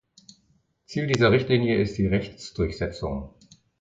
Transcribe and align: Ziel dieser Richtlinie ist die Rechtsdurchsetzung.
Ziel 0.87 1.05
dieser 1.05 1.29
Richtlinie 1.29 1.79
ist 1.79 1.99
die 1.99 2.07
Rechtsdurchsetzung. 2.07 3.35